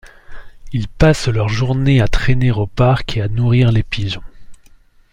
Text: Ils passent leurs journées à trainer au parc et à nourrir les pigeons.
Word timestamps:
Ils 0.73 0.87
passent 0.87 1.27
leurs 1.27 1.49
journées 1.49 2.01
à 2.01 2.07
trainer 2.07 2.49
au 2.51 2.65
parc 2.65 3.17
et 3.17 3.21
à 3.21 3.27
nourrir 3.27 3.71
les 3.71 3.83
pigeons. 3.83 4.23